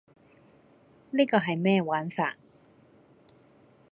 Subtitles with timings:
[1.11, 2.35] 呢個係咩玩法?